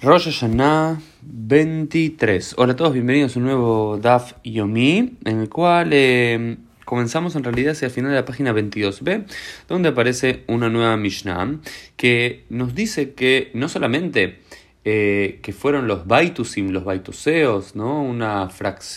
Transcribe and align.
Rosh 0.00 0.26
Hashanah 0.26 1.00
23. 1.22 2.54
Hola 2.56 2.74
a 2.74 2.76
todos, 2.76 2.92
bienvenidos 2.92 3.34
a 3.34 3.40
un 3.40 3.46
nuevo 3.46 3.98
DAF 4.00 4.34
Yomi, 4.44 5.16
en 5.24 5.40
el 5.40 5.48
cual 5.48 5.90
eh, 5.92 6.56
comenzamos 6.84 7.34
en 7.34 7.42
realidad 7.42 7.72
hacia 7.72 7.86
el 7.86 7.90
final 7.90 8.12
de 8.12 8.16
la 8.18 8.24
página 8.24 8.52
22b, 8.52 9.24
donde 9.66 9.88
aparece 9.88 10.44
una 10.46 10.68
nueva 10.68 10.96
Mishnah 10.96 11.58
que 11.96 12.44
nos 12.48 12.76
dice 12.76 13.14
que 13.14 13.50
no 13.54 13.68
solamente 13.68 14.38
eh, 14.84 15.40
que 15.42 15.52
fueron 15.52 15.88
los 15.88 16.06
Baitusim, 16.06 16.70
los 16.70 16.84
Baituseos, 16.84 17.74
¿no? 17.74 18.00
una, 18.00 18.48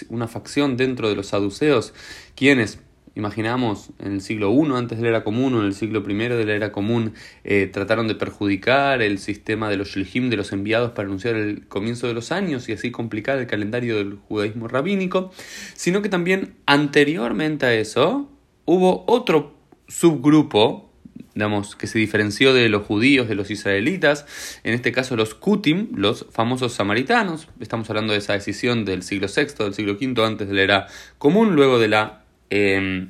una 0.09 0.27
facción 0.27 0.77
dentro 0.77 1.09
de 1.09 1.15
los 1.15 1.27
saduceos, 1.27 1.95
quienes 2.35 2.77
imaginamos 3.15 3.91
en 3.99 4.13
el 4.13 4.21
siglo 4.21 4.51
I 4.53 4.73
antes 4.75 4.97
de 4.97 5.03
la 5.03 5.09
era 5.09 5.23
común 5.23 5.53
o 5.53 5.59
en 5.59 5.65
el 5.65 5.73
siglo 5.73 6.03
I 6.07 6.13
de 6.13 6.45
la 6.45 6.53
era 6.53 6.71
común 6.71 7.13
eh, 7.43 7.69
trataron 7.71 8.07
de 8.07 8.15
perjudicar 8.15 9.01
el 9.01 9.19
sistema 9.19 9.69
de 9.69 9.77
los 9.77 9.89
shilhim, 9.89 10.29
de 10.29 10.37
los 10.37 10.51
enviados 10.53 10.91
para 10.91 11.07
anunciar 11.07 11.35
el 11.35 11.67
comienzo 11.67 12.07
de 12.07 12.13
los 12.13 12.31
años 12.31 12.69
y 12.69 12.73
así 12.73 12.91
complicar 12.91 13.37
el 13.37 13.47
calendario 13.47 13.97
del 13.97 14.15
judaísmo 14.15 14.67
rabínico, 14.67 15.31
sino 15.75 16.01
que 16.01 16.09
también 16.09 16.55
anteriormente 16.65 17.65
a 17.65 17.73
eso 17.73 18.29
hubo 18.65 19.03
otro 19.07 19.55
subgrupo 19.87 20.91
digamos, 21.33 21.75
que 21.75 21.87
se 21.87 21.97
diferenció 21.97 22.53
de 22.53 22.67
los 22.67 22.85
judíos, 22.85 23.27
de 23.29 23.35
los 23.35 23.51
israelitas, 23.51 24.25
en 24.63 24.73
este 24.73 24.91
caso 24.91 25.15
los 25.15 25.33
Kutim, 25.33 25.87
los 25.95 26.25
famosos 26.31 26.73
samaritanos, 26.73 27.47
estamos 27.59 27.89
hablando 27.89 28.13
de 28.13 28.19
esa 28.19 28.33
decisión 28.33 28.83
del 28.83 29.01
siglo 29.01 29.27
VI, 29.33 29.63
del 29.63 29.73
siglo 29.73 29.93
V 29.93 30.25
antes 30.25 30.49
de 30.49 30.53
la 30.53 30.61
era 30.61 30.87
común, 31.17 31.55
luego 31.55 31.79
de 31.79 31.87
la 31.87 32.20
Em, 32.51 33.09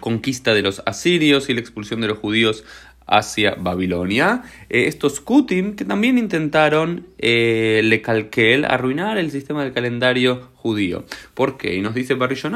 conquista 0.00 0.54
de 0.54 0.62
los 0.62 0.82
asirios 0.86 1.48
y 1.48 1.54
la 1.54 1.60
expulsión 1.60 2.00
de 2.00 2.08
los 2.08 2.18
judíos 2.18 2.64
hacia 3.06 3.54
Babilonia. 3.54 4.42
Eh, 4.68 4.86
estos 4.86 5.20
Kutim 5.20 5.76
que 5.76 5.84
también 5.84 6.18
intentaron 6.18 7.06
eh, 7.18 7.82
le 7.84 8.02
calquel 8.02 8.64
arruinar 8.64 9.18
el 9.18 9.30
sistema 9.30 9.62
del 9.62 9.72
calendario 9.72 10.48
judío. 10.54 11.04
¿Por 11.34 11.56
qué? 11.58 11.74
Y 11.76 11.82
nos 11.82 11.94
dice 11.94 12.16
Kutim, 12.16 12.48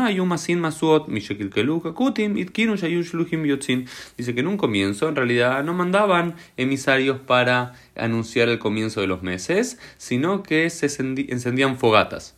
Dice 4.16 4.34
que 4.34 4.40
en 4.40 4.46
un 4.46 4.56
comienzo 4.56 5.08
en 5.08 5.16
realidad 5.16 5.62
no 5.64 5.74
mandaban 5.74 6.34
emisarios 6.56 7.20
para 7.20 7.74
anunciar 7.94 8.48
el 8.48 8.58
comienzo 8.58 9.02
de 9.02 9.06
los 9.06 9.22
meses, 9.22 9.78
sino 9.98 10.42
que 10.42 10.68
se 10.70 10.86
encendían 11.28 11.78
fogatas. 11.78 12.36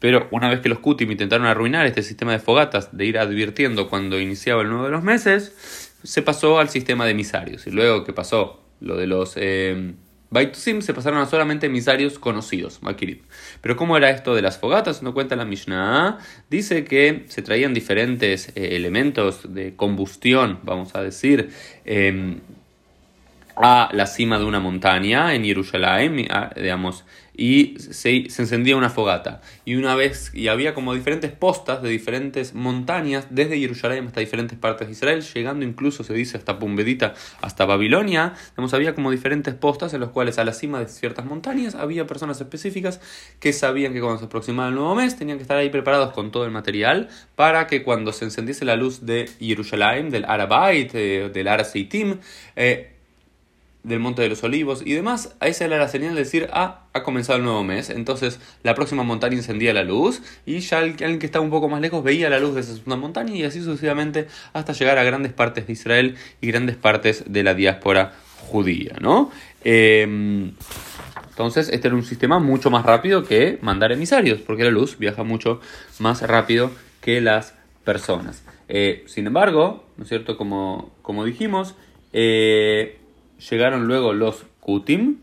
Pero 0.00 0.26
una 0.32 0.48
vez 0.48 0.60
que 0.60 0.68
los 0.68 0.80
Kutim 0.80 1.10
intentaron 1.12 1.46
arruinar 1.46 1.86
este 1.86 2.02
sistema 2.02 2.32
de 2.32 2.40
fogatas, 2.40 2.96
de 2.96 3.04
ir 3.04 3.18
advirtiendo 3.18 3.88
cuando 3.88 4.18
iniciaba 4.18 4.62
el 4.62 4.68
nuevo 4.68 4.86
de 4.86 4.90
los 4.90 5.04
meses, 5.04 5.92
se 6.02 6.22
pasó 6.22 6.58
al 6.58 6.68
sistema 6.68 7.04
de 7.04 7.12
emisarios. 7.12 7.66
Y 7.66 7.70
luego 7.70 8.04
que 8.04 8.12
pasó 8.12 8.64
lo 8.80 8.96
de 8.96 9.06
los 9.06 9.34
eh, 9.36 9.94
Baitusim, 10.30 10.80
se 10.80 10.94
pasaron 10.94 11.18
a 11.20 11.26
solamente 11.26 11.66
emisarios 11.66 12.20
conocidos, 12.20 12.82
Makirit. 12.82 13.24
Pero 13.60 13.76
¿cómo 13.76 13.96
era 13.96 14.10
esto 14.10 14.34
de 14.36 14.42
las 14.42 14.58
fogatas? 14.58 15.02
No 15.02 15.12
cuenta 15.12 15.34
la 15.34 15.44
Mishnah. 15.44 16.18
Dice 16.48 16.84
que 16.84 17.24
se 17.26 17.42
traían 17.42 17.74
diferentes 17.74 18.50
eh, 18.54 18.76
elementos 18.76 19.52
de 19.52 19.74
combustión, 19.74 20.60
vamos 20.62 20.94
a 20.94 21.02
decir, 21.02 21.50
em, 21.84 22.38
a 23.64 23.90
la 23.92 24.06
cima 24.06 24.38
de 24.38 24.44
una 24.44 24.60
montaña 24.60 25.34
en 25.34 25.44
Jerusalén, 25.44 26.28
digamos, 26.56 27.04
y 27.40 27.76
se, 27.78 28.16
encendía 28.16 28.76
una 28.76 28.90
fogata. 28.90 29.40
Y 29.64 29.76
una 29.76 29.94
vez, 29.94 30.30
y 30.34 30.48
había 30.48 30.74
como 30.74 30.92
diferentes 30.92 31.32
postas 31.32 31.80
de 31.80 31.88
diferentes 31.88 32.52
montañas, 32.52 33.28
desde 33.30 33.58
Jerusalén 33.58 34.06
hasta 34.06 34.20
diferentes 34.20 34.58
partes 34.58 34.88
de 34.88 34.92
Israel, 34.92 35.22
llegando 35.22 35.64
incluso, 35.64 36.04
se 36.04 36.12
dice, 36.12 36.36
hasta 36.36 36.58
Pumbedita, 36.58 37.14
hasta 37.40 37.64
Babilonia. 37.64 38.34
Digamos, 38.50 38.74
había 38.74 38.94
como 38.94 39.10
diferentes 39.10 39.54
postas 39.54 39.94
en 39.94 40.00
los 40.00 40.10
cuales 40.10 40.38
a 40.38 40.44
la 40.44 40.52
cima 40.52 40.80
de 40.80 40.88
ciertas 40.88 41.24
montañas 41.24 41.74
había 41.74 42.06
personas 42.06 42.38
específicas 42.42 43.00
que 43.38 43.54
sabían 43.54 43.94
que 43.94 44.00
cuando 44.00 44.18
se 44.18 44.26
aproximaba 44.26 44.68
el 44.68 44.74
nuevo 44.74 44.94
mes 44.94 45.16
tenían 45.16 45.38
que 45.38 45.42
estar 45.42 45.56
ahí 45.56 45.70
preparados 45.70 46.12
con 46.12 46.30
todo 46.30 46.44
el 46.44 46.50
material 46.50 47.08
para 47.36 47.66
que 47.66 47.82
cuando 47.82 48.12
se 48.12 48.26
encendiese 48.26 48.66
la 48.66 48.76
luz 48.76 49.06
de 49.06 49.30
Jerusalén, 49.40 50.10
del 50.10 50.26
Arabait, 50.26 50.90
eh, 50.94 51.30
del 51.32 51.48
Araseitim, 51.48 52.18
eh, 52.54 52.99
del 53.82 53.98
Monte 53.98 54.22
de 54.22 54.28
los 54.28 54.42
Olivos 54.44 54.82
y 54.84 54.92
demás, 54.92 55.34
ahí 55.40 55.54
se 55.54 55.64
era 55.64 55.78
la 55.78 55.88
señal 55.88 56.14
de 56.14 56.20
decir, 56.20 56.48
ah, 56.52 56.86
ha 56.92 57.02
comenzado 57.02 57.38
el 57.38 57.44
nuevo 57.44 57.64
mes, 57.64 57.90
entonces 57.90 58.40
la 58.62 58.74
próxima 58.74 59.02
montaña 59.02 59.36
encendía 59.36 59.72
la 59.72 59.84
luz 59.84 60.22
y 60.44 60.58
ya 60.60 60.78
alguien 60.78 61.18
que 61.18 61.26
estaba 61.26 61.44
un 61.44 61.50
poco 61.50 61.68
más 61.68 61.80
lejos 61.80 62.04
veía 62.04 62.28
la 62.28 62.38
luz 62.38 62.54
de 62.54 62.60
esa 62.60 62.74
segunda 62.74 62.96
montaña 62.96 63.34
y 63.34 63.44
así 63.44 63.62
sucesivamente 63.62 64.28
hasta 64.52 64.72
llegar 64.72 64.98
a 64.98 65.04
grandes 65.04 65.32
partes 65.32 65.66
de 65.66 65.72
Israel 65.72 66.16
y 66.40 66.48
grandes 66.48 66.76
partes 66.76 67.24
de 67.26 67.42
la 67.42 67.54
diáspora 67.54 68.12
judía, 68.48 68.96
¿no? 69.00 69.30
Em, 69.64 70.52
entonces, 71.30 71.70
este 71.70 71.88
era 71.88 71.96
un 71.96 72.04
sistema 72.04 72.38
mucho 72.38 72.70
más 72.70 72.84
rápido 72.84 73.24
que 73.24 73.58
mandar 73.62 73.92
emisarios, 73.92 74.40
porque 74.40 74.64
la 74.64 74.70
luz 74.70 74.98
viaja 74.98 75.22
mucho 75.22 75.60
más 75.98 76.20
rápido 76.22 76.70
que 77.00 77.20
las 77.20 77.54
personas. 77.84 78.42
Eh, 78.68 79.04
sin 79.06 79.26
embargo, 79.26 79.84
¿no 79.96 80.02
es 80.02 80.08
cierto? 80.08 80.36
Como, 80.36 80.90
como 81.02 81.24
dijimos, 81.24 81.74
eh, 82.12 82.99
llegaron 83.48 83.86
luego 83.86 84.12
los 84.12 84.44
Kutim, 84.60 85.16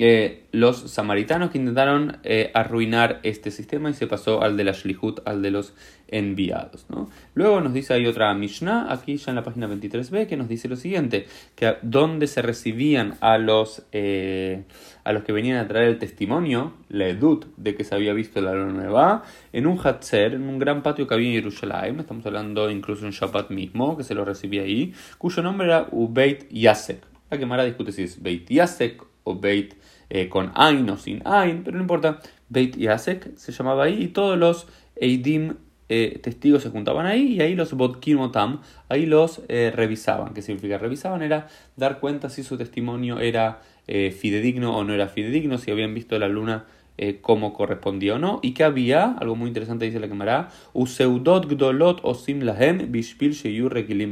eh, 0.00 0.42
los 0.50 0.90
samaritanos 0.90 1.50
que 1.50 1.58
intentaron 1.58 2.18
eh, 2.24 2.50
arruinar 2.52 3.20
este 3.22 3.52
sistema 3.52 3.90
y 3.90 3.94
se 3.94 4.08
pasó 4.08 4.42
al 4.42 4.56
de 4.56 4.64
la 4.64 4.72
Shlihut, 4.72 5.20
al 5.24 5.40
de 5.40 5.52
los 5.52 5.72
enviados. 6.08 6.86
Luego 7.34 7.60
nos 7.60 7.72
dice 7.72 7.94
hay 7.94 8.06
otra 8.06 8.34
Mishnah, 8.34 8.92
aquí 8.92 9.16
ya 9.16 9.30
en 9.30 9.36
la 9.36 9.44
página 9.44 9.68
23b, 9.68 10.26
que 10.26 10.36
nos 10.36 10.48
dice 10.48 10.68
lo 10.68 10.74
siguiente, 10.74 11.26
que 11.54 11.76
donde 11.82 12.26
se 12.26 12.42
recibían 12.42 13.14
a 13.20 13.38
los, 13.38 13.86
eh, 13.92 14.64
a 15.04 15.12
los 15.12 15.22
que 15.22 15.32
venían 15.32 15.58
a 15.58 15.68
traer 15.68 15.88
el 15.88 15.98
testimonio, 15.98 16.74
la 16.88 17.06
edut, 17.06 17.46
de 17.56 17.76
que 17.76 17.84
se 17.84 17.94
había 17.94 18.12
visto 18.14 18.40
la 18.40 18.52
luna 18.52 18.72
nueva, 18.72 19.22
en 19.52 19.66
un 19.66 19.78
Hatzer, 19.78 20.34
en 20.34 20.42
un 20.42 20.58
gran 20.58 20.82
patio 20.82 21.06
que 21.06 21.14
había 21.14 21.28
en 21.28 21.34
Jerusalén, 21.34 22.00
estamos 22.00 22.26
hablando 22.26 22.68
incluso 22.68 23.06
en 23.06 23.12
Shabbat 23.12 23.50
mismo, 23.50 23.96
que 23.96 24.02
se 24.02 24.14
lo 24.14 24.24
recibía 24.24 24.62
ahí, 24.62 24.92
cuyo 25.18 25.40
nombre 25.42 25.68
era 25.68 25.86
Ubeit 25.92 26.48
Yasek. 26.50 27.13
La 27.30 27.38
Gemara 27.38 27.64
discute 27.64 27.92
si 27.92 28.02
es 28.02 28.22
Beit 28.22 28.50
Yasek 28.50 29.02
o 29.24 29.34
Beit 29.38 29.74
eh, 30.10 30.28
con 30.28 30.52
Ain 30.54 30.88
o 30.90 30.96
sin 30.96 31.22
Ain, 31.26 31.62
pero 31.64 31.76
no 31.76 31.82
importa. 31.82 32.20
Beit 32.48 32.76
Yasek 32.76 33.36
se 33.36 33.52
llamaba 33.52 33.84
ahí 33.84 34.04
y 34.04 34.08
todos 34.08 34.38
los 34.38 34.66
Eidim 34.96 35.54
eh, 35.88 36.20
testigos 36.22 36.62
se 36.62 36.70
juntaban 36.70 37.06
ahí 37.06 37.34
y 37.34 37.40
ahí 37.40 37.54
los 37.54 37.72
Bodkimotam, 37.72 38.60
ahí 38.88 39.06
los 39.06 39.42
eh, 39.48 39.72
revisaban. 39.74 40.34
¿Qué 40.34 40.42
significa? 40.42 40.78
Revisaban 40.78 41.22
era 41.22 41.48
dar 41.76 42.00
cuenta 42.00 42.28
si 42.28 42.42
su 42.42 42.56
testimonio 42.56 43.20
era 43.20 43.60
fidedigno 43.86 44.74
o 44.74 44.82
no 44.82 44.94
era 44.94 45.08
fidedigno, 45.08 45.58
si 45.58 45.70
habían 45.70 45.92
visto 45.92 46.18
la 46.18 46.26
luna 46.26 46.64
eh, 46.96 47.18
cómo 47.20 47.54
correspondía 47.54 48.14
o 48.14 48.18
no, 48.18 48.38
y 48.40 48.54
que 48.54 48.62
había, 48.62 49.16
algo 49.18 49.34
muy 49.34 49.48
interesante 49.48 49.84
dice 49.84 49.98
la 49.98 50.08
cámara, 50.08 50.50
useudot 50.74 51.48
gdolot 51.48 51.98
osim 52.04 52.40
lahem 52.42 52.92
bishpil 52.92 53.34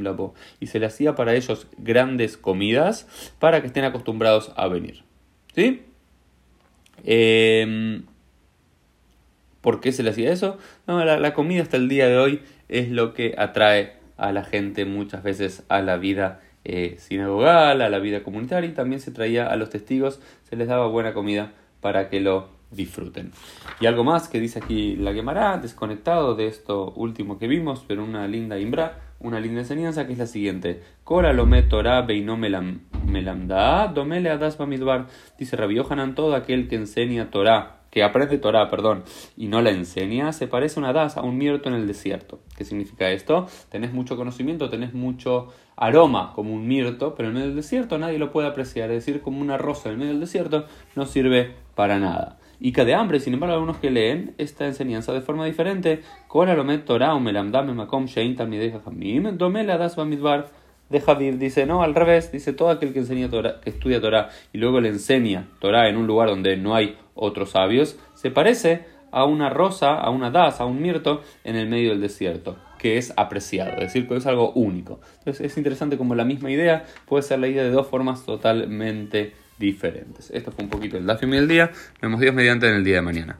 labo, 0.02 0.34
y 0.58 0.66
se 0.66 0.80
le 0.80 0.86
hacía 0.86 1.14
para 1.14 1.34
ellos 1.34 1.68
grandes 1.78 2.36
comidas 2.36 3.06
para 3.38 3.60
que 3.60 3.68
estén 3.68 3.84
acostumbrados 3.84 4.52
a 4.56 4.66
venir. 4.66 5.04
¿Sí? 5.54 5.82
Em, 7.04 8.04
¿Por 9.60 9.80
qué 9.80 9.92
se 9.92 10.02
le 10.02 10.10
hacía 10.10 10.32
eso? 10.32 10.58
No, 10.88 11.04
la, 11.04 11.34
comida 11.34 11.62
hasta 11.62 11.76
el 11.76 11.88
día 11.88 12.08
de 12.08 12.18
hoy 12.18 12.40
es 12.68 12.90
lo 12.90 13.14
que 13.14 13.34
atrae 13.38 13.92
a 14.16 14.32
la 14.32 14.42
gente 14.42 14.84
muchas 14.86 15.22
veces 15.22 15.62
a 15.68 15.82
la 15.82 15.98
vida 15.98 16.40
eh, 16.64 16.96
sinagogal, 16.98 17.80
a 17.80 17.88
la 17.88 17.98
vida 18.00 18.24
comunitaria 18.24 18.68
y 18.68 18.72
también 18.72 19.00
se 19.00 19.12
traía 19.12 19.46
a 19.46 19.54
los 19.56 19.70
testigos, 19.70 20.20
se 20.48 20.56
les 20.56 20.66
daba 20.66 20.88
buena 20.88 21.12
comida 21.12 21.52
para 21.80 22.08
que 22.08 22.20
lo 22.20 22.48
disfruten. 22.72 23.32
Y 23.80 23.86
algo 23.86 24.04
más 24.04 24.28
que 24.28 24.40
dice 24.40 24.58
aquí 24.58 24.96
la 24.96 25.12
Gemara, 25.12 25.58
desconectado 25.58 26.34
de 26.34 26.46
esto 26.46 26.92
último 26.96 27.38
que 27.38 27.48
vimos, 27.48 27.84
pero 27.86 28.04
una 28.04 28.26
linda 28.26 28.58
imbra, 28.58 29.00
una 29.20 29.40
linda 29.40 29.60
enseñanza 29.60 30.06
que 30.06 30.12
es 30.12 30.18
la 30.18 30.26
siguiente. 30.26 30.82
Cora 31.04 31.32
lome 31.32 31.62
Torah 31.62 32.02
beino 32.02 32.36
melamda, 32.36 33.88
domele 33.88 34.30
adas 34.30 34.58
bamidbar. 34.58 35.06
Dice 35.38 35.56
Rabbi 35.56 35.76
Yohanan, 35.76 36.14
todo 36.14 36.34
aquel 36.34 36.68
que 36.68 36.76
enseña 36.76 37.30
Torah, 37.30 37.82
que 37.90 38.02
aprende 38.02 38.38
Torah, 38.38 38.68
perdón, 38.68 39.04
y 39.36 39.48
no 39.48 39.60
la 39.60 39.70
enseña, 39.70 40.32
se 40.32 40.48
parece 40.48 40.80
una 40.80 40.92
das, 40.92 41.16
a 41.16 41.22
un 41.22 41.36
mirto 41.36 41.68
en 41.68 41.74
el 41.74 41.86
desierto. 41.86 42.40
¿Qué 42.56 42.64
significa 42.64 43.10
esto? 43.10 43.46
Tenés 43.70 43.92
mucho 43.92 44.16
conocimiento, 44.16 44.70
tenés 44.70 44.94
mucho 44.94 45.48
aroma 45.76 46.32
como 46.34 46.54
un 46.54 46.66
mirto, 46.66 47.14
pero 47.14 47.28
en 47.28 47.34
medio 47.34 47.46
del 47.48 47.56
desierto 47.56 47.98
nadie 47.98 48.18
lo 48.18 48.32
puede 48.32 48.48
apreciar. 48.48 48.90
Es 48.90 49.04
decir, 49.04 49.20
como 49.20 49.40
una 49.40 49.58
rosa 49.58 49.90
en 49.90 49.98
medio 49.98 50.12
del 50.12 50.20
desierto 50.20 50.66
no 50.96 51.06
sirve 51.06 51.54
para 51.74 51.98
nada 51.98 52.38
y 52.62 52.72
que 52.72 52.84
de 52.84 52.94
hambre. 52.94 53.20
Sin 53.20 53.34
embargo, 53.34 53.54
algunos 53.54 53.78
que 53.78 53.90
leen 53.90 54.34
esta 54.38 54.66
enseñanza 54.66 55.12
de 55.12 55.20
forma 55.20 55.44
diferente, 55.44 56.02
de 60.90 61.00
Javier 61.00 61.38
dice, 61.38 61.66
no, 61.66 61.82
al 61.82 61.94
revés, 61.94 62.30
dice 62.30 62.52
todo 62.52 62.70
aquel 62.70 62.92
que 62.92 63.00
enseña 63.00 63.28
que 63.30 63.70
estudia 63.70 64.00
Torah 64.00 64.28
y 64.52 64.58
luego 64.58 64.80
le 64.80 64.90
enseña 64.90 65.48
Torah 65.58 65.88
en 65.88 65.96
un 65.96 66.06
lugar 66.06 66.28
donde 66.28 66.56
no 66.56 66.74
hay 66.74 66.96
otros 67.14 67.50
sabios, 67.50 67.98
se 68.14 68.30
parece 68.30 68.84
a 69.10 69.24
una 69.24 69.50
rosa, 69.50 69.94
a 69.94 70.10
una 70.10 70.30
das, 70.30 70.60
a 70.60 70.64
un 70.64 70.80
mirto 70.80 71.22
en 71.44 71.56
el 71.56 71.68
medio 71.68 71.90
del 71.90 72.00
desierto, 72.00 72.56
que 72.78 72.98
es 72.98 73.12
apreciado, 73.16 73.72
es 73.72 73.92
decir, 73.92 74.06
que 74.06 74.16
es 74.16 74.26
algo 74.26 74.52
único. 74.52 75.00
Entonces 75.18 75.46
es 75.46 75.56
interesante 75.56 75.96
como 75.96 76.14
la 76.14 76.24
misma 76.24 76.50
idea 76.50 76.84
puede 77.06 77.22
ser 77.22 77.38
leída 77.38 77.62
de 77.62 77.70
dos 77.70 77.86
formas 77.86 78.24
totalmente 78.24 79.32
diferentes. 79.58 80.30
Esto 80.30 80.52
fue 80.52 80.64
un 80.64 80.70
poquito 80.70 80.96
el 80.96 81.06
Daf 81.06 81.22
Yomi 81.22 81.36
del 81.36 81.48
día. 81.48 81.66
Nos 81.66 82.02
vemos 82.02 82.20
Dios 82.20 82.34
mediante 82.34 82.68
en 82.68 82.74
el 82.74 82.84
día 82.84 82.96
de 82.96 83.02
mañana. 83.02 83.38